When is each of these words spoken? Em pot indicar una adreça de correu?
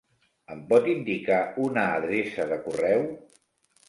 Em 0.53 0.61
pot 0.69 0.87
indicar 0.93 1.41
una 1.65 1.83
adreça 1.99 2.47
de 2.53 2.57
correu? 2.65 3.05